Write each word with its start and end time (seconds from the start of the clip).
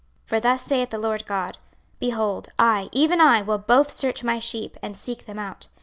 26:034:011 0.23 0.29
For 0.29 0.39
thus 0.39 0.63
saith 0.65 0.89
the 0.89 0.97
Lord 0.97 1.25
GOD; 1.27 1.57
Behold, 1.99 2.49
I, 2.57 2.89
even 2.91 3.21
I, 3.21 3.43
will 3.43 3.59
both 3.59 3.91
search 3.91 4.23
my 4.23 4.39
sheep, 4.39 4.75
and 4.81 4.97
seek 4.97 5.27
them 5.27 5.37
out. 5.37 5.67